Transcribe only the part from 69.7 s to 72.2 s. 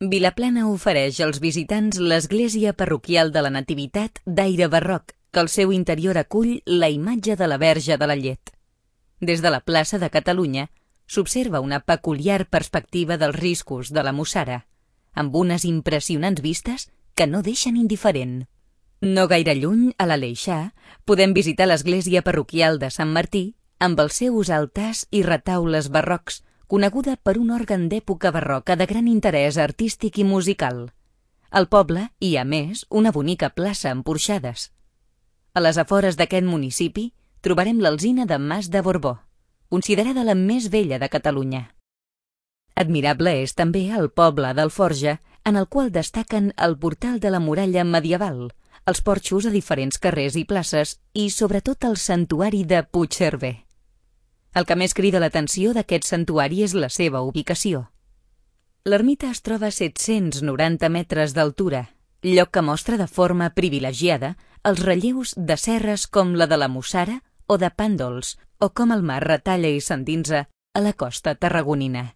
s'endinsa a la costa tarragonina.